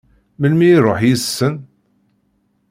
Melmi 0.39 0.65
i 0.67 0.73
iṛuḥ 0.75 0.99
yid-sen? 1.05 1.53